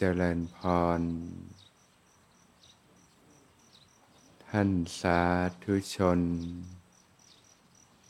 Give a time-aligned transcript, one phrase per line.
[0.00, 0.58] เจริญพ
[0.98, 1.00] ร
[4.48, 4.70] ท่าน
[5.00, 5.20] สา
[5.62, 6.20] ธุชน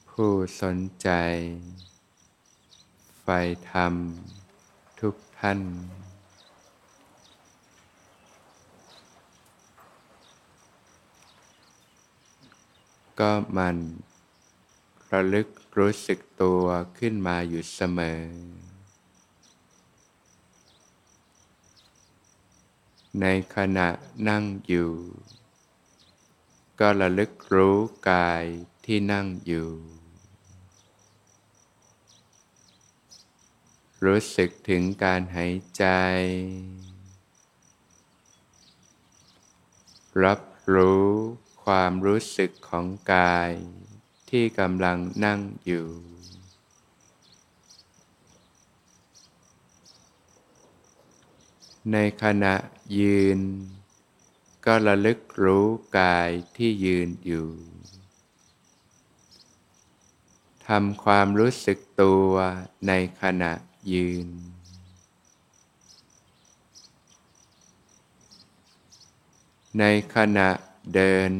[0.08, 1.08] ผู้สนใจ
[3.20, 3.26] ไฟ
[3.70, 3.94] ธรรม
[5.00, 5.60] ทุกท่าน
[13.20, 13.76] ก็มัน
[15.12, 16.64] ระลึกรู้สึกตัว
[16.98, 18.67] ขึ้นมาอยู่เสมอ
[23.20, 23.88] ในขณะ
[24.28, 24.92] นั่งอยู่
[26.80, 27.76] ก็ระลึกรู้
[28.10, 28.44] กาย
[28.84, 29.70] ที่นั่งอยู่
[34.04, 35.84] รู้สึกถึงการหายใจ
[40.24, 40.40] รับ
[40.74, 41.08] รู้
[41.64, 43.50] ความรู้สึกของกาย
[44.30, 46.07] ที่กำลังนั่งอยู่
[51.92, 52.54] ในขณะ
[52.98, 53.40] ยืน
[54.66, 55.66] ก็ระลึกรู้
[55.98, 57.48] กายที่ยืนอยู่
[60.68, 62.30] ทำความรู้สึกตัว
[62.88, 63.52] ในขณะ
[63.92, 64.28] ยืน
[69.78, 70.48] ในขณะ
[70.94, 71.30] เดิน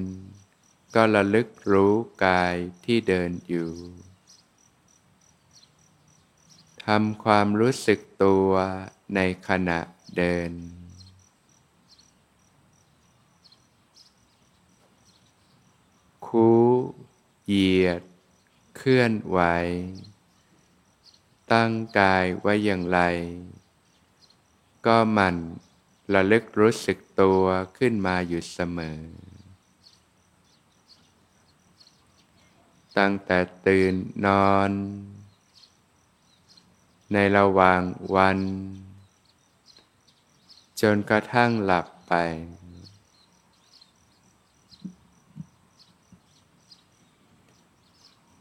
[0.94, 1.94] ก็ระลึกรู้
[2.26, 2.54] กาย
[2.84, 3.72] ที่เดินอยู่
[6.86, 8.50] ทำความรู้สึกตัว
[9.14, 9.78] ในขณะ
[10.16, 10.50] เดิน
[16.26, 16.48] คู
[17.46, 18.02] เหยียด
[18.76, 19.40] เคลื่อนไหว
[21.52, 23.00] ตั้งกายไว้อย่างไร
[24.86, 25.36] ก็มัน
[26.14, 27.42] ระลึกรู้สึกตัว
[27.78, 29.00] ขึ้นมาอยู่เสมอ
[32.98, 33.94] ตั้งแต่ตื่น
[34.26, 34.70] นอน
[37.12, 37.80] ในระหว่าง
[38.16, 38.38] วัน
[40.80, 42.14] จนกระทั่งหลับไป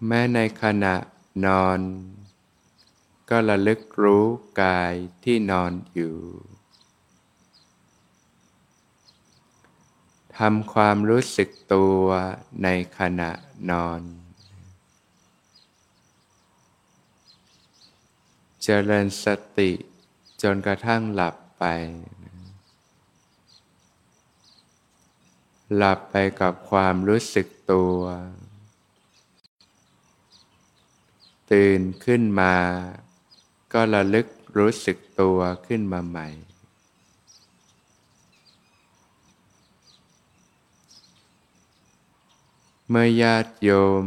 [0.08, 0.96] แม้ในขณะ
[1.46, 1.80] นอน
[3.30, 4.26] ก็ระลึกรู้
[4.62, 4.94] กาย
[5.24, 6.18] ที่นอนอยู่
[10.38, 12.04] ทำความรู้สึกตัว
[12.64, 12.68] ใน
[13.00, 13.32] ขณะ
[13.72, 14.02] นอน
[18.64, 19.26] เจริญส
[19.58, 19.72] ติ
[20.42, 21.66] จนกระทั่งหลับไป
[25.76, 28.00] หลับไปกับความรู้สึกตัว
[31.52, 32.56] ตื่นขึ้นมา
[33.74, 34.28] ก็ระลึก
[34.58, 36.28] รู้สึกตัวขึ้นมาใหม่
[42.90, 44.04] เมื่อญาติโยม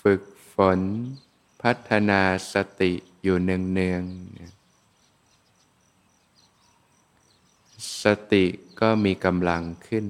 [0.00, 0.22] ฝึก
[0.54, 0.80] ฝน
[1.62, 2.92] พัฒนาสติ
[3.22, 4.56] อยู่เนืองๆ
[8.02, 8.46] สติ
[8.80, 10.06] ก็มีกำลังขึ้น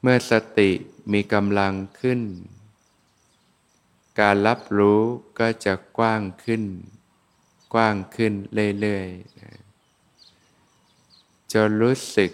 [0.00, 0.70] เมื่อสติ
[1.12, 2.20] มีกำลังขึ้น
[4.20, 5.00] การรับรู้
[5.38, 6.62] ก็จะกว้างขึ้น
[7.74, 8.32] กว้างขึ้น
[8.80, 12.30] เรื่อยๆจนรู้สึก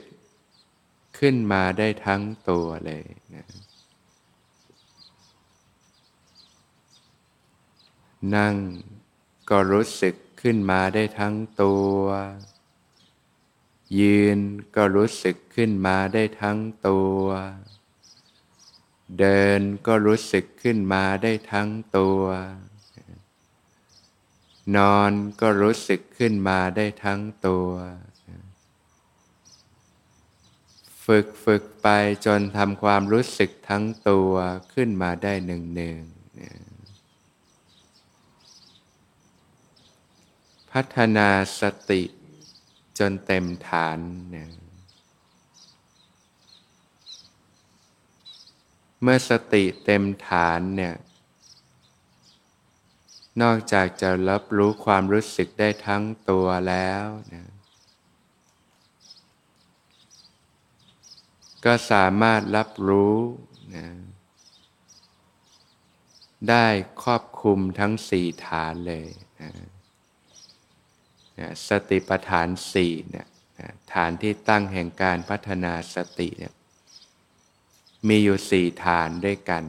[1.19, 3.47] ขึ้นมาได้ทั้งตัวเลยนะ
[8.35, 8.55] นั่ง
[9.51, 10.15] ก็รู้สึก
[10.49, 12.03] ขึ้นมาได้ทั้งตัว
[14.01, 14.39] ยืน
[14.77, 16.59] ก็รู้สึกขึ้นมาได้ทั้ง
[16.89, 17.25] ตัว
[19.19, 22.23] เดินก็รู้สึกขึ้นมาได้ทั้งตัว
[24.77, 27.69] นอนก็รู้สึกขึ้นมาได้ทั้งตัว
[31.05, 31.89] ฝึกฝึกไป
[32.27, 34.33] จนทำความรู้สึกทั้งตัว
[34.75, 36.01] ขึ้นมาได้หนึ่งหนึ่ง
[40.81, 41.31] พัฒนา
[41.61, 42.03] สติ
[42.99, 43.99] จนเต็มฐาน
[44.31, 44.51] เนี่ย
[49.03, 50.95] เมื่อสติเต็มฐานเนี่ย
[53.43, 57.47] นอกจากจะรับรู้ความรู้สึกได้ทั้งตัวแล้วนะ
[61.65, 63.17] ก็สามารถรับรู้
[63.77, 63.87] นะ
[66.49, 66.67] ได้
[67.03, 69.11] ครอบคุมทั้งสี่ฐานเลย
[71.39, 73.27] นะสติปัฏฐานสี่เนี่ย
[73.95, 76.55] ฐานที่ตั้งแห่งการพัฒนาสติเนี่ย
[78.09, 79.65] มีอยู่สี่ฐานด้วยกัน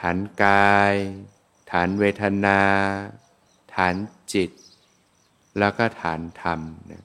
[0.00, 0.94] ฐานกาย
[1.72, 2.60] ฐานเวทนา
[3.74, 3.94] ฐาน
[4.32, 4.50] จิต
[5.58, 7.04] แล้วก็ฐานธรรมนะ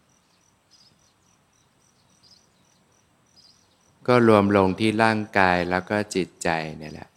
[4.07, 6.49] ก็รวมลงที่ร่างกายแล้วก็จิตใจ
[6.81, 7.09] นี่แหละ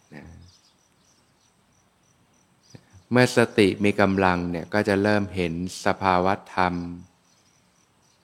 [3.15, 5.53] เมื่อสติมีกำลังเนี่ยก็จะเริ่มเห็น
[5.85, 6.73] สภาวะธรรม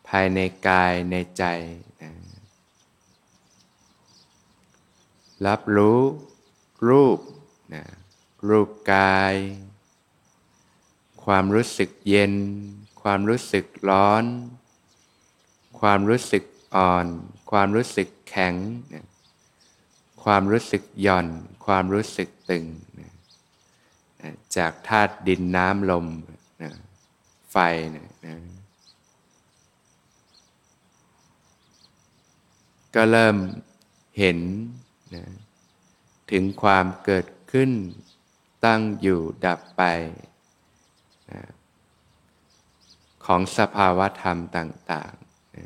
[0.07, 1.43] ภายในกายในใจ
[2.01, 2.11] นะ
[5.45, 6.01] รับรู้
[6.87, 7.19] รูป
[7.73, 7.83] นะ
[8.49, 9.35] รูปกาย
[11.25, 12.33] ความรู้สึกเย็น
[13.01, 14.23] ความรู้สึกร้อน
[15.79, 16.43] ความรู้สึก
[16.75, 17.07] อ่อน
[17.51, 18.55] ความรู้สึกแข็ง
[18.93, 19.05] นะ
[20.23, 21.27] ความรู้สึกหย่อน
[21.65, 22.65] ความรู้สึกตึง
[22.99, 23.08] นะ
[24.57, 26.07] จากธาตุดินน้ำลม
[26.61, 26.71] นะ
[27.51, 27.57] ไฟ
[27.95, 28.35] นะนะ
[32.95, 33.35] ก็เริ่ม
[34.19, 34.39] เห็น
[35.15, 35.23] นะ
[36.31, 37.71] ถึงความเกิดขึ้น
[38.65, 39.83] ตั้งอยู่ดับไป
[41.31, 41.41] นะ
[43.25, 45.65] ของสภาวะธรรมต่างๆนะ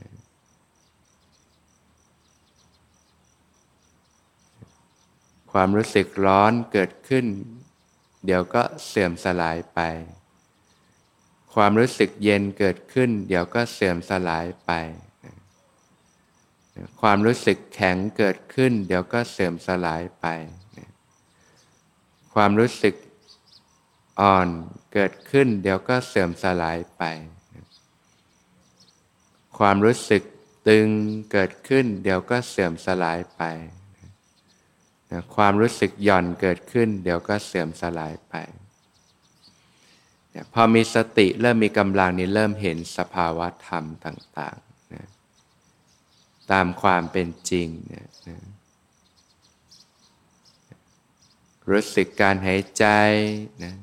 [5.52, 7.26] ความรู้สึกร้อนเกิดขึ้น
[8.26, 9.80] เดี๋ยวก็เสื่อมสลายไป
[11.54, 14.72] ความรู้สึกเย็นเกิดขึ้น เดี๋ยวก็เสื่อมสลายไป
[17.02, 20.26] ความรู้สึกแข็งเกิดขึ้น เดี๋ยวก็เสื่อมสลายไป
[22.34, 22.96] ความรู้สึก
[24.22, 24.48] อ่อน
[24.94, 27.04] เกิดขึ้น เดี๋ยวก็เสื่อมสลายไป
[29.58, 30.24] ความรู้สึก
[30.68, 30.88] ตึง
[31.32, 33.42] เกิดขึ้น เดี๋ยวก็เสื่อมสลายไป
[35.36, 38.36] ความรู้สึกหย่อนเกิดขึ้น เดี๋ยวก็เสื่อมสลายไป
[40.54, 45.06] พอมีสติเริ่มมีกำลังนี้เริ่มเห็นสภาวะธรรมต่างๆนะ
[46.52, 48.38] ตามความเป็นจริงนะนะ
[51.70, 52.86] รู้สึกการหายใจ
[53.64, 53.74] นะ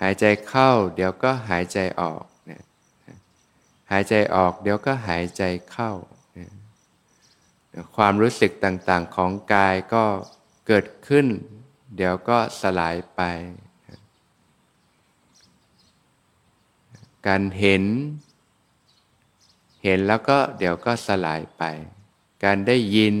[0.00, 2.62] หายใจเข้า เดี๋ยวก็หายใจออกนะ
[3.90, 5.92] หายใจออก เดี๋ยวก็หายใจเข้า
[7.96, 10.04] ความรู้สึกต่างๆของกายก็
[10.66, 11.26] เกิดขึ้น
[11.96, 13.20] เดี๋ยวก็สลายไป
[17.26, 17.84] การเห็น
[19.84, 21.62] เห็นแล้วก็เดี๋ยวก็สลายไป
[22.44, 23.14] การได้ยิน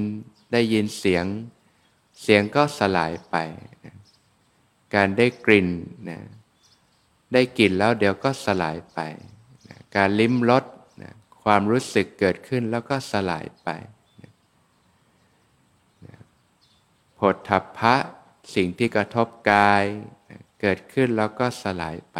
[0.52, 1.24] ได้ยินเสียง
[2.22, 3.36] เสียงก็สลายไป
[4.94, 5.68] การได้กลิ่น
[6.08, 6.20] นะ
[7.32, 8.98] ได้กลิ่นแล้วเดี๋ยวก็สลายไป
[9.96, 10.64] การลิ้มรส
[11.02, 11.12] นะ
[11.42, 13.68] ความรู้สึกเกิดขึ้นแล้วก็สลายไป
[17.18, 17.94] ผลทัพพะ
[18.54, 19.84] สิ่งที่กระทบกาย
[20.60, 22.18] เกิดขึ้นแล้วก็สลายไป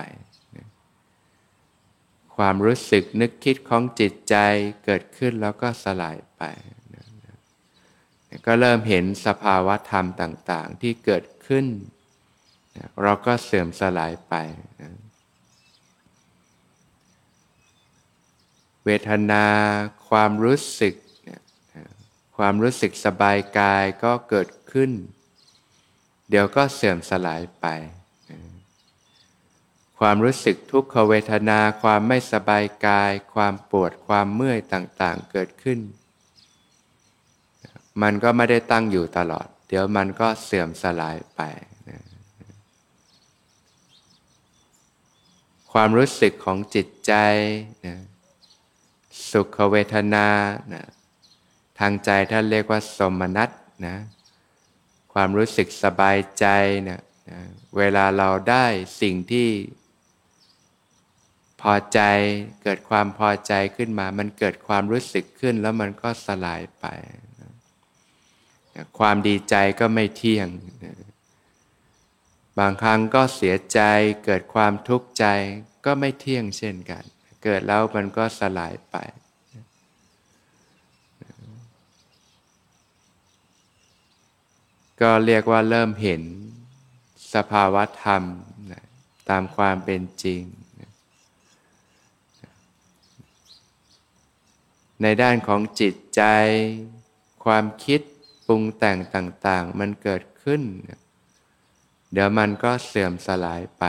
[2.36, 4.36] ความรู้สึกนึกคิดของจิตใจ
[4.84, 6.42] เกิดขึ้นแล้วก็สลายไป
[8.46, 11.66] ก็เริ่มเห็นสภาวะธรรมต่างๆ ที่เกิดขึ้น
[13.02, 14.34] เราก็เสื่อมสลายไป
[18.84, 19.44] เวทนา
[20.08, 20.94] ความรู้สึก
[22.36, 24.90] ความรู้สึกสบายกายก็เกิดขึ้น
[26.30, 27.66] เดี๋ยวก็เสื่อมสลายไป
[29.98, 35.80] ความรู้สึกทุกขเวทนา ความไม่สบายกาย ความปวดความเมื่อยต่างๆเกิดขึ้น
[38.02, 41.40] มันก็ไม่ได้ตั้งอยู่ตลอด เดี๋ยวมันก็เสื่อมสลายไป
[45.72, 47.12] ความรู้สึกของจิตใจ
[47.86, 47.96] นะ
[49.30, 50.26] สุขเวทนา
[50.72, 50.84] นะ
[51.78, 53.50] ทางใจท่านเรียกว่าสมนัต
[53.86, 53.96] นะ
[55.12, 56.46] ความรู้สึกสบายใจ
[56.88, 57.00] นะ
[57.30, 57.40] นะ
[57.76, 58.66] เวลาเราได้
[59.00, 59.48] สิ่งที่
[61.60, 62.00] พอใจ
[62.62, 66.84] เกิดความพอใจขึ้นมา มันเกิดความรู้สึกขึ้นแล้วมันก็สลายไป
[68.98, 70.48] ความดีใจก็ไม่เที่ยง
[72.58, 73.80] บางครั้งก็เสียใจ
[74.24, 75.26] เกิดความทุกข์ใจ
[75.86, 77.04] ก็ไม่เที่ยงเช่นกัน
[77.44, 78.96] เกิดแล้วมันก็สลายไป
[85.00, 86.22] ก็เรียกว่าเริ่มเห็น
[87.34, 88.22] สภาวะธรรม
[89.30, 90.42] ตามความเป็นจริง
[95.02, 96.22] ในด้านของจิตใจ
[97.44, 98.00] ความคิด
[98.46, 100.62] ปรุงแต่งต่างๆ มันเกิดขึ้น
[102.12, 103.84] เดี๋ยวมันก็เสื่อมสลายไป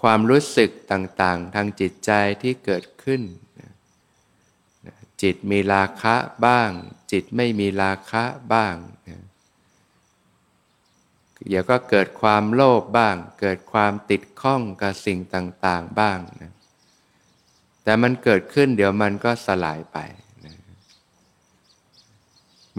[0.00, 2.10] ความรู้สึกต่างๆ ทางจิตใจ
[2.42, 3.22] ที่เกิดขึ้น
[5.22, 6.14] จิตมีราคะ
[6.46, 6.70] บ้าง
[7.12, 8.74] จิตไม่มีราคะบ้าง
[11.48, 16.52] เดี๋ยวก็เกิดความโลภบ้าง เกิดความติดข้องกับสิ่งต่างๆบ้างนะ
[17.82, 19.98] แต่มันเกิดขึ้นเดี๋ยวมันก็สลายไป
[20.44, 20.56] นะ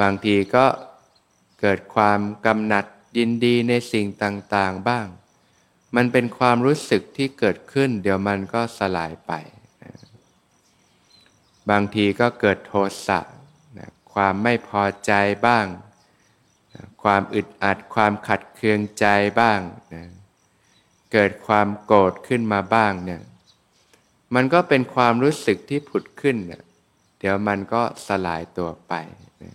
[0.01, 0.65] บางทีก็
[1.61, 2.85] เกิดความกำหนัด
[3.17, 5.07] ยินดีในสิ่งต่างๆบ้าง
[5.95, 9.33] มันเป็นความรู้สึกที่เกิดขึ้น เดี๋ยวมันก็สลายไป
[11.69, 12.73] บางทีก็เกิดโท
[13.07, 13.19] สะ
[13.77, 15.11] นะความไม่พอใจ
[15.47, 15.65] บ้าง
[16.73, 19.05] นะความอึดอัดความขัดเคืองใจ
[19.39, 19.59] บ้าง
[19.93, 20.03] นะ
[21.13, 23.21] เกิดความโกรธขึ้นมาบ้างเนี่ย
[24.35, 26.63] มันก็เป็นความรู้สึกที่ผุดขึ้นเนี่ย
[27.19, 28.93] เดี๋ยวมันก็สลายตัวไป
[29.43, 29.53] นะ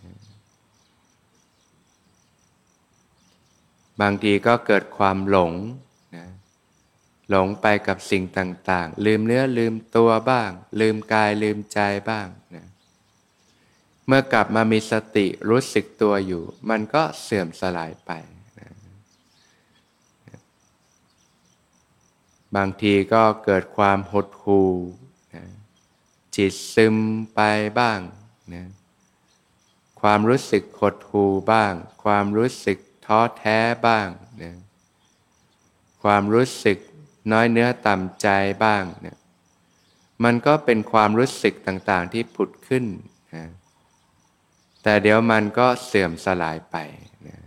[4.00, 5.52] บางทีก็เกิดความหลง
[6.16, 6.26] นะ
[7.30, 11.78] หลงไปกับสิ่งต่างๆ ลืมเนื้อลืมตัวบ้าง ลืมกายลืมใจ
[12.10, 12.66] บ้างนะ
[14.06, 18.10] เมื่อกลับมามีสติรู้สึกตัวอยู่ มันก็เสื่อมสลายไป
[18.58, 18.70] นะ
[22.56, 24.70] บางทีก็เกิดความหดหู่
[25.34, 25.44] นะ
[26.36, 26.96] จิตซึม
[27.34, 27.40] ไป
[27.80, 28.00] บ้าง
[28.54, 28.64] นะ
[30.00, 31.72] ความรู้สึกหดหู่บ้าง
[32.04, 34.08] ความรู้สึกท้อแท้บ้าง
[34.42, 34.54] นะ
[36.02, 36.78] ความรู้สึก
[37.32, 38.28] น้อยเนื้อต่ำใจ
[38.64, 39.18] บ้างเนี่ย
[40.24, 42.84] มันก็เป็นความรู้สึกต่างๆที่ผุดขึ้น
[43.34, 43.44] นะ
[44.82, 46.76] แต่เดี๋ยวมันก็เสื่อมสลายไป
[47.26, 47.38] นะ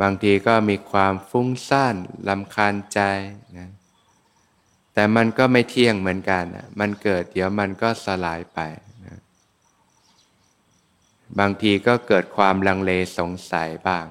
[0.00, 1.94] บางทีก็มีความฟุ้งซ่าน
[2.28, 3.00] ลำคาญใจ
[3.58, 3.68] นะ
[4.94, 8.60] แต่มันก็ไม่เที่ยงเหมือนกันนะมันเกิดเดี๋ยวมันก็สลายไป
[9.06, 9.18] นะ
[11.38, 14.06] บางทีก็เกิดความลังเลสงสัยบ้าง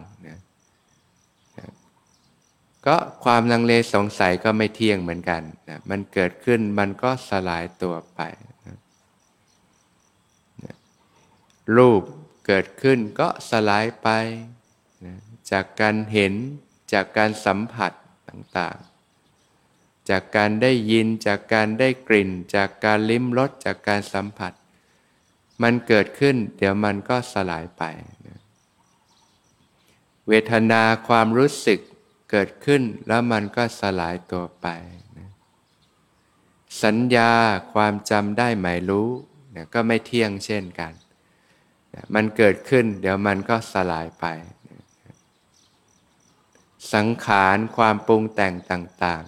[2.86, 8.20] ก็ความลังเลสงสัยก็ไม่เที่ยงเหมือนกันนะมันเกิดขึ้นมันก็สลายตัวไป
[10.66, 10.76] นะ
[11.76, 12.02] รูป
[12.48, 14.10] เกิดขึ้นก็สลายไป
[15.06, 15.16] นะ
[15.52, 16.34] จากการเห็น
[16.94, 17.92] จากการสัมผัส
[18.30, 24.54] ต่างๆ จากการได้ยินจากการได้กลิ่น จากการลิ้มรสจากการสัมผัส
[25.64, 27.84] มันเกิดขึ้น เดี๋ยวมันก็สลายไป
[28.28, 28.40] นะ
[30.28, 31.80] เวทนาความรู้สึก
[32.32, 34.68] เกิดขึ้นแล้วมันก็สลายตัวไป
[35.18, 35.30] นะ
[36.84, 37.32] สัญญา
[37.74, 39.10] ความจำได้หมายรู้
[39.56, 40.94] นะก็ไม่เที่ยงเช่นกัน
[41.94, 44.26] นะมันเกิดขึ้น เดี๋ยวมันก็สลายไป
[44.70, 44.82] นะ
[46.94, 49.24] สังขารความปรุงแต่งต่าง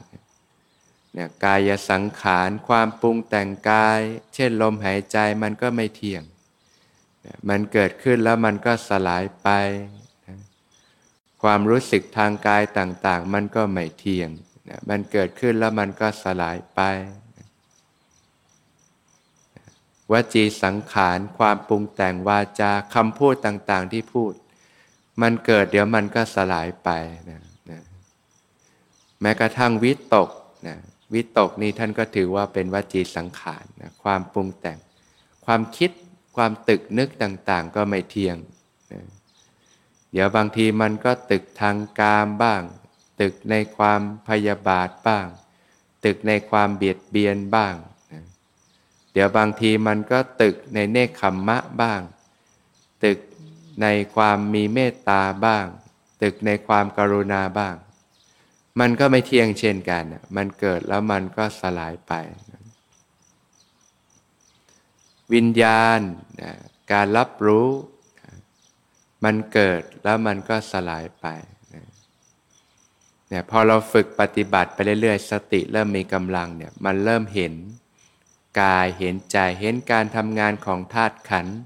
[0.59, 3.99] ๆนะกายสังขารความปรุงแต่งกาย
[4.33, 6.23] เช่นลมหายใจมันก็ไม่เที่ยง
[7.25, 9.49] นะมันเกิดขึ้นแล้วมันก็สลายไป
[11.43, 14.29] ความรู้สึกทางกายต่างๆ มันก็ไม่เที่ยง
[14.69, 16.79] นะมันเกิดขึ้นแล้วมันก็สลายไป
[20.11, 24.33] วจีสังขารความปรุงแต่งวาจาคำพูดต่างๆที่พูด
[25.21, 26.89] มันเกิดเดี๋ยวมันก็สลายไป
[27.29, 27.79] นะนะ
[29.21, 30.29] แม้กระทั่งวิตก
[30.67, 30.77] นะ
[31.13, 34.77] วิตกนี่ท่านก็ถือว่าเป็นวจีสังขารนะความปรุงแต่ง
[35.45, 35.91] ความคิด
[36.35, 38.37] ความตึกนึกต่างๆ ก็ไม่เที่ยง
[38.93, 39.03] นะ
[40.13, 42.61] เดี๋ยวบางทีมันก็ตึกทางกามบ้าง
[43.21, 45.27] ตึกในความพยาบาทบ้าง
[46.05, 47.75] ตึกในความเบียดเบียนบ้าง
[49.13, 52.01] เดี๋ยวบางทีมันก็ตึกในเนคขมมะบ้าง
[53.03, 53.19] ตึก
[53.81, 55.65] ในความมีเมตตาบ้าง
[56.21, 57.75] ตึกในความกรุณาบ้าง
[58.79, 60.03] มันก็ไม่เที่ยงเช่นกัน
[60.35, 62.13] มันเกิดแล้วมันก็สลายไป
[65.33, 65.99] วิญญาณ
[66.91, 67.69] การรับรู้
[69.23, 71.25] มันเกิดแล้วมันก็สลายไป
[73.29, 77.53] เนี่ยพอเราฝึกปฏิบัติไปเรื่อยๆ สติเริ่มมีกำลังเนี่ยมันเริ่มเห็น
[78.61, 81.59] กายเห็นใจเห็นการทำงานของธาตุขันธ์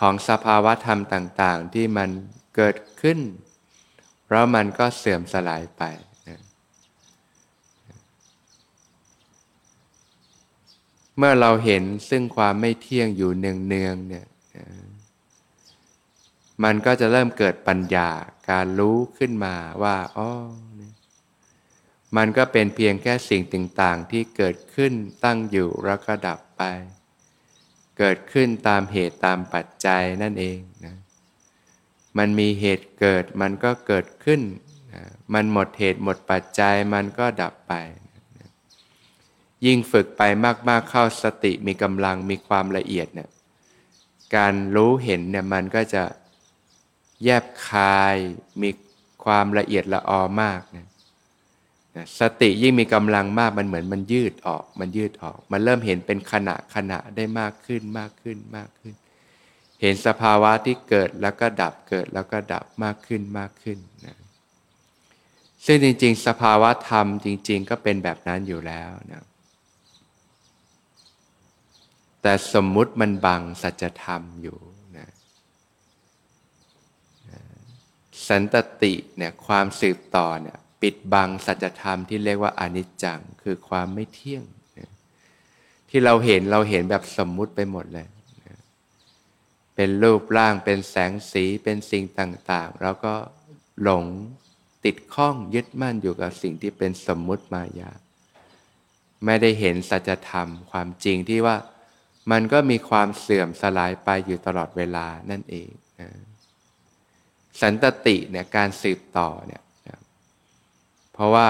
[0.00, 2.10] ของสภาวะธรรมต่างๆ ที่มัน
[2.56, 3.18] เกิดขึ้น
[4.28, 5.82] แล้วมันก็เสื่อมสลายไป
[6.28, 6.40] นะ
[11.16, 14.26] เมื่อเราเห็นซึ่งความไม่เที่ยงอยู่เนืองๆเนี่ย
[16.64, 18.08] มันก็จะเริ่มเกิดปัญญา
[18.50, 20.30] การรู้ขึ้นมาว่าอ๋อ
[22.16, 24.92] มันก็เป็นเพียงแค่สิ่งต่างๆ ที่เกิดขึ้น
[25.24, 26.62] ตั้งอยู่แล้วก็ดับไป
[27.98, 30.96] เกิดขึ้นตามเหตุตามปัจจัยนั่นเองนะ
[32.18, 34.40] มันมีเหตุเกิดมันก็เกิดขึ้น
[34.94, 35.02] นะ
[35.34, 37.72] มันหมดเหตุหมดปัจจัยมันก็ดับไป
[38.38, 38.48] นะ
[39.66, 40.22] ยิ่งฝึกไป
[40.68, 43.28] มากๆเข้าสติมีกำลังมีความละเอียดเนี่ย
[44.36, 46.02] การรู้เห็นเนี่ยมันก็จะ
[47.24, 48.16] แยบคาย
[48.62, 48.70] มี
[49.24, 50.86] ความละเอียดละออมากนะ
[52.20, 58.94] สติยิ่งมีกำลังมากมันเหมือนมันยืดออกมันยืดออก มันเริ่มเห็นเป็นขณะขณะได้มากขึ้นมากขึ้นมากขึ้น
[59.80, 64.16] เห็นสภาวะที่เกิดแล้วก็ดับเกิดแล้วก็ดับมากขึ้นมากขึ้นนะ
[65.64, 69.24] ซึ่งจริง ๆ สภาวะธรรมจริง ๆ ก็เป็นแบบนั้นอยู่แล้วนะ
[72.22, 74.58] แต่สมมุติมันบังสัจธรรมอยู่
[78.30, 84.44] สันตติเนี่ยความสืบต่อเนี่ยปิดบังสัจธรรมที่เรียกว่าอนิจจังคือความไม่เที่ยง
[85.90, 88.08] ที่เราเห็นเราเห็นแบบสมมุติไปหมดเลย
[88.40, 93.14] เเป็นรูปร่างเป็นแสงสีเป็นสิ่งต่างๆ แล้วก็
[93.82, 94.04] หลง
[94.84, 97.92] ติดข้องยึดมั่นอยู่กับสิ่งที่เป็นสมมุติมายา
[99.24, 101.56] ไม่ได้เห็นสัจธรรมความจริงที่ว่า
[102.30, 105.70] มันก็มีความเสื่อมสลายไปอยู่ตลอดเวลานั่นเอง
[106.00, 106.08] นะ
[107.60, 109.62] สันตติเนี่ยการสืบต่อเนี่ย
[111.12, 111.48] เพราะว่า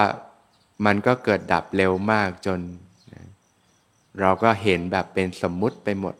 [0.85, 2.59] มันก็เกิดดับเร็วมากจน
[4.19, 6.15] เราก็เห็นแบบเป็นสมมุติไปหมด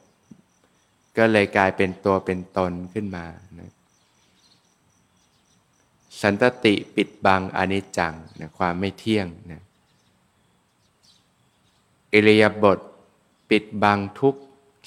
[1.18, 3.26] ก็เลยกลายเป็นตัวเป็นตนขึ้นมา
[3.60, 3.72] นะ
[6.22, 9.62] สันตติปิดบังอนิจจังนะความไม่เที่ยงนะ
[12.14, 12.80] อิริยาบถ
[13.50, 14.36] ปิดบังทุก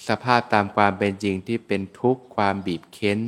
[0.09, 3.21] สภาพตามความเป็นจริงที่เป็นทุกข์ความบีบเค้น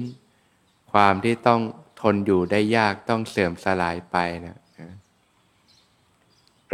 [0.93, 1.61] ความที่ต้อง
[2.01, 4.17] ทนอยู่ได้ยากต้องเสื่อมสลายไป
[4.47, 4.57] นะ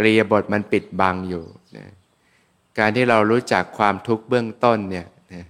[0.00, 1.44] เรียบทมันปิดบังอยู่
[1.76, 1.86] นะ
[2.78, 5.44] การที่เรารู้จักความทุกข์เบื้องต้นเนี่ยนะ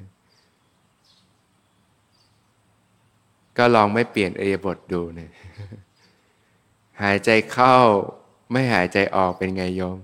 [3.59, 5.31] ก็ลองไม่เปลี่ยนเรียบทดูนะ
[7.03, 7.77] หายใจเข้า
[8.53, 9.99] ไม่หายใจออกเป็นไงโยม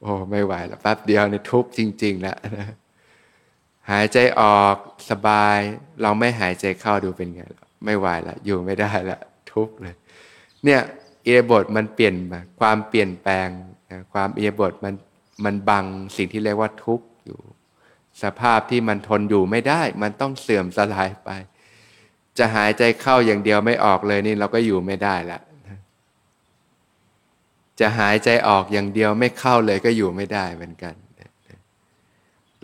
[0.00, 2.68] โอ้ไม่ไหวแล้วแป๊บเดียวในทุกจริงๆแล้วนะ
[3.90, 4.76] หายใจออก
[5.10, 5.58] สบาย
[6.02, 9.18] เราไม่หายใจเข้าดูเป็นไงล่ะ ไม่ไหวละอยู่ไม่ได้ละ
[9.52, 9.94] ทุกเลย
[10.64, 10.80] เนี่ย
[11.24, 13.48] เอียบทมันเปลี่ยนมาความเปลี่ยนแปลง
[13.90, 14.94] นะความเอียบทมัน
[15.44, 15.84] มันบัง
[16.16, 17.38] สิ่งที่เรียกว่าทุกข์อยู่
[18.22, 21.30] สภาพที่มันทนอยู่ไม่ได้ มันต้องเสื่อมสลายไป
[22.38, 25.40] จะหายใจเข้าอย่างเดียวไม่ออกเลยนี่เราก็อยู่ไม่ได้ละ
[27.80, 30.94] จะหายใจออกอย่างเดียวไม่เข้าเลยก็อยู่ไม่ได้เหมือนกัน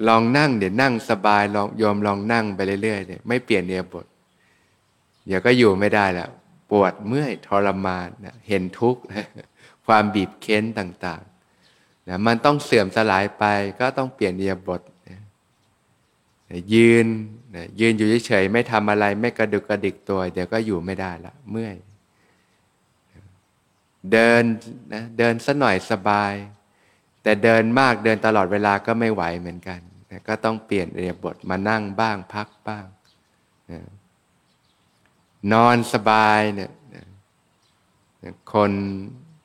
[0.09, 4.07] ลองนั่งเดี๋ยวนั่งสบายลองยอมลองนั่งไปเรื่อยๆเนี่ยไม่เปลี่ยนเนียบท
[5.27, 6.31] เดี๋ยวก็อยู่ไม่ได้แล้ว
[6.71, 9.03] ปวดเมื่อยทรมานนะเห็นทุกข์
[9.87, 13.45] ความบีบเค้นต่างๆนะมันต้องเสื่อมสลายไป
[13.81, 15.19] ก็ต้องเปลี่ยนเนียบทนะ
[16.75, 17.07] ยืน
[17.55, 21.77] นะยืนอยู่เฉยๆไม่ทำอะไรไม่กระดุกกระดิกตัว เดี๋ยวก็อยู่ไม่ได้ละเมื่อย
[24.13, 24.43] เดิน
[24.93, 26.33] นะเดินสัหน่อยสบาย
[27.23, 32.87] แต่เดินมากเดินตลอดเวลาก็ไม่ไหวเหมือนกันนะก็ต้องเปลี่ยนเรียบทมานั่งบ้างพักบ้าง
[33.71, 33.81] นะ
[35.53, 36.71] นอนสบายเนี่ย
[38.53, 38.73] คน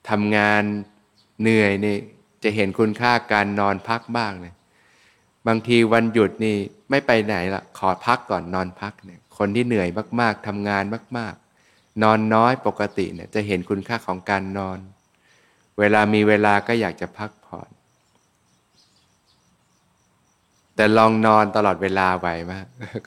[0.09, 0.63] ทำงาน
[1.41, 1.95] เหนื่อยนี่
[2.43, 4.55] จะเห็นคุณค่าการนอนพักบ้างเนี่ย
[5.47, 6.55] บางทีวันหยุดนี่
[6.89, 10.83] ไม่ไปไหนละขอพักก่อนนอนพักเนี่ยคนที่เหนื่อยมาก ๆทำงาน
[11.17, 11.33] มาก
[11.67, 14.79] ๆ นอนน้อยปกติเนี่ยจะเห็นคุณค่าของการนอน
[15.79, 17.69] เวลามีเวลาก็อยากจะพักผ่อน
[20.75, 22.51] แต่ลองนอนตลอดเวลาไหวไหม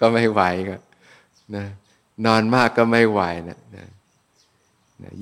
[0.00, 0.76] ก็ไม่ไหวก็
[1.56, 1.66] นะ
[2.26, 3.86] นอนมากก็ไม่ไหวนะนะ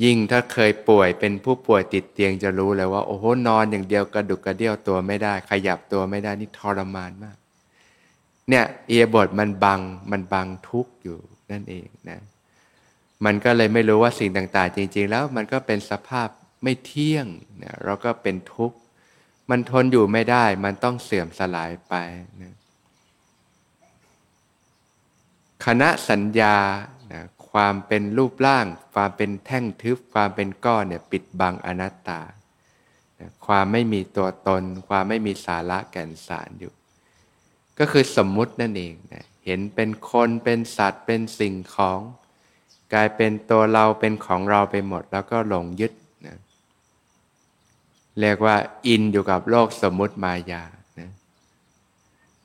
[0.02, 7.36] ยิ่งถ้าเคยป่วยเป็นผู้ป่วยติดเตียงจะรู้เลยว่า โอ้โหนอนอย่างเดียวกระดุกกระเดี่ยวตัวไม่ได้ ขยับตัวไม่ได้นี่ทรมานมาก
[8.48, 11.18] เนี่ยเอียบทมันบังมันบังทุกอยู่
[11.50, 12.20] นั่นเองนะ
[13.24, 16.28] มันก็เลยไม่รู้ว่าสิ่งต่าง ๆ จริง ๆ แล้วมันก็เป็นสภาพ
[16.62, 17.26] ไม่เที่ยง
[17.62, 18.76] นะเราก็เป็นทุกข์
[19.50, 21.94] มันทนอยู่ไม่ได้ มันต้องเสื่อมสลายไป
[22.42, 22.54] นะ
[25.66, 26.56] คณะสัญญา
[27.12, 32.20] นะความเป็นรูปร่าง ความเป็นแท่งทึบ ความเป็นก้อนเนี่ยปิดบังอนัตตา
[33.20, 36.72] นะความไม่มีตัวตน ความไม่มีสาระแก่นสารอยู่
[37.78, 42.00] ก็คือสมมุตินั่นเองนะเห็นเป็นคนเป็นสัตว์เป็นสิ่งของ
[42.92, 45.92] กลายเป็นตัวเราเป็นของเราไปหมด แล้วก็หลงยึด
[46.26, 46.36] นะ
[48.20, 50.64] เรียกว่าอินอยู่กับโลกสมมุติมายา
[51.00, 51.10] นะ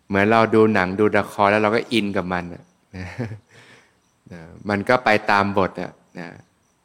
[0.08, 2.64] เหมือนเราดูหนังดูละครแล้วเราก็อินกับมันนะ
[2.96, 6.30] นะมันก็ไปตามบทนะนะ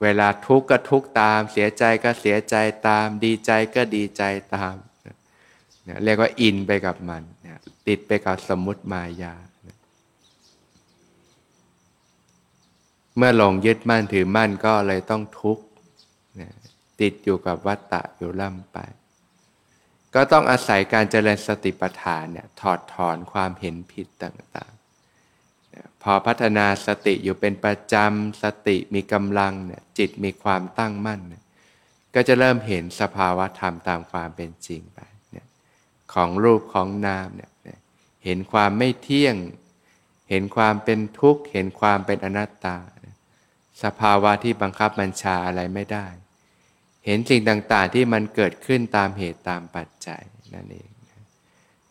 [0.02, 2.56] เวลาทุกข์ก็ทุกข์ตาม เสียใจก็เสียใจ
[2.88, 4.22] ตาม ดีใจก็ดีใจ
[4.54, 4.74] ตาม
[5.88, 9.34] นะเรียกว่าอินไปกับมันนะติดไปกับสมมุติมายา
[13.16, 15.64] เมื่อลงยึดมั่นถือมั่นก็เลยต้องทุกข์
[17.00, 18.78] ติดอยู่กับวัฏฏะอยู่ล่ำไป
[20.14, 24.79] ก็ต้องอาศัยการเจริญสติปัฏฐานเนี่ยถอดถอนความเห็นผิดต่างๆ
[26.02, 31.44] พอพัฒนาสติอยู่เป็นประจำ สติมีกำลังเนี่ยจิตมีความตั้งมั่นเนี่ย
[32.14, 35.00] ก็จะเริ่มเห็นสภาวะธรรมตามความเป็นจริงไป
[35.32, 35.46] เนี่ย
[36.12, 37.50] ของรูปของนามเนี่ย
[38.24, 39.36] เห็นความไม่เที่ยง
[40.30, 42.76] เห็นความเป็นทุกข์ เห็นความเป็นอนัตตา
[43.82, 46.06] สภาวะที่บังคับบัญชาอะไรไม่ได้
[47.06, 50.22] เห็นสิ่งต่างๆที่มันเกิดขึ้นตามเหตุตามปัจจัย
[50.54, 50.88] นั่นเอง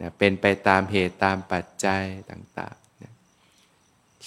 [0.02, 2.89] นะเป็นไปตามเหตุตามปัจจัยต่างๆ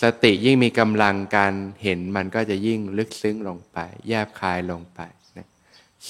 [0.01, 3.79] สติยิ่งมีกำลังการเห็นมันก็จะยิ่งลึกซึ้งลงไป
[4.09, 5.01] แยบคายลงไป
[5.37, 5.47] นะ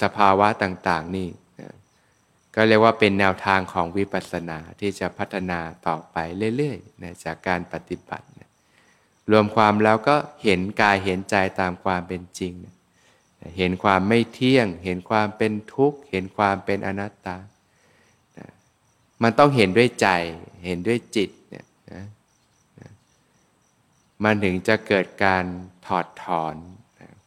[0.01, 1.69] สภาวะต่างๆนี่นะ
[2.55, 6.17] ก็เรียกว่าเป็นแนวทางของวิปัสสนาที่จะพัฒนาต่อไป
[6.57, 8.49] เรื่อยๆนะจากการปฏิบัตินะ
[9.31, 12.53] รวมความแล้วก็เห็นกายเห็นใจตามความเป็นจริง
[13.57, 17.37] เห็นความไม่เที่ยง เห็นความเป็นทุกข์ เห็นความเป็นอนัตตา
[19.23, 20.07] มันต้องเห็นด้วยใจ
[20.65, 21.29] เห็นด้วยจิต
[24.23, 25.43] มันถึงจะเกิดการ
[25.87, 26.55] ถอดถอน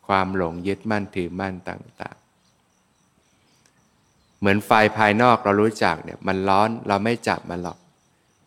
[0.07, 7.79] ความหลงยึดมั่นถือมั่นต่างๆ เหมือนไฟภายนอกเรารู้จักเนี่ยมันร้อนเราไม่จับมันหรอก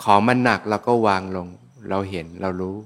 [0.04, 1.48] ของมันหนักเราก็วางลง
[1.90, 2.78] เราเห็นเรารู้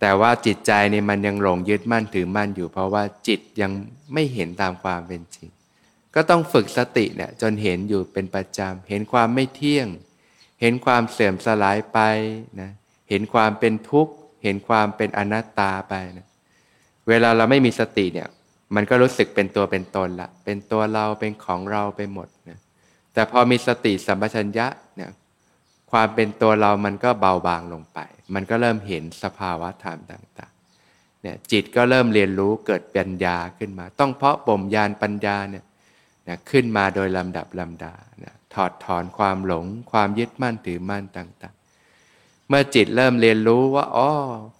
[0.00, 3.70] แต่ว่าจิตใจนี่มันยังหลงยึดมั่นถือมั่นอยู่ เพราะว่าจิตยัง
[4.12, 5.48] ไม่เห็นตามความเป็นจริง
[6.14, 9.88] ก็ต้องฝึกสติเนี่ยจนเห็นอยู่เป็นประจำเห็นความไม่เที่ยง
[10.60, 11.98] เห็นความเสื่อมสลายไป
[12.60, 12.70] นะ
[13.10, 16.26] เห็นความเป็นทุกข์ เห็นความเป็นอนัตตาไปนะ
[17.08, 18.28] เวลาเราไม่มีสติเนี่ย
[18.74, 22.58] มันก็รู้สึกเป็นตัวเป็นตนละเป็นตัวเราเป็นของเราไปหมดนะ
[23.12, 25.10] แต่พอมีสติสัมปชัญญะเนี่ย
[25.90, 27.98] ความเป็นตัวเรามันก็เบาบางลงไป
[28.34, 35.64] มันก็เริ่มเห็นสภาวะธรรมต่างๆเนี่ยจิตก็เริ่มเรียนรู้เกิดปัญญาขึ้นมา ต้องเพาะบ่มญาณปัญญาเนี่ย
[36.28, 41.57] นะขึ้นมาโดยลำดับลำดานะถอดถอนความหลง ความยึดมั่นถือมั่นต่างๆ
[42.48, 44.10] เมื่อจิตเริ่มเรียนรู้ว่าอ๋อ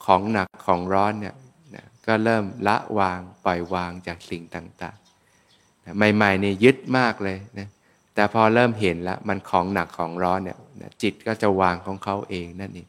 [0.07, 1.37] ของหนักของร้อนเนี่ย
[1.74, 7.68] นะก็เริ่มละวางปล่อยวางจากสิ่งต่างๆนะใหม่ๆนี่ยึดมากเลยนะ
[8.14, 10.59] แต่พอเริ่มเห็นแล้วมันของหนักของร้อนเนี่ย
[11.03, 12.88] จิตก็จะวางของเขาเองนั่นเอง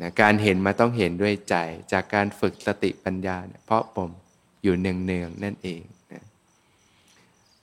[0.00, 1.56] นะการเห็นมาต้องเห็นด้วยใจ
[1.92, 3.36] จากการฝึกสติปัญญา
[3.66, 4.10] เพราะผม
[4.62, 5.82] อยู่เนืองๆนั่นเอง